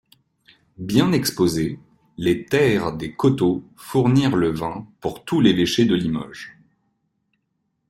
[0.79, 1.77] Bien exposées,
[2.17, 6.57] les terres des coteaux fournirent le vin pour tout l'évêché de Limoges.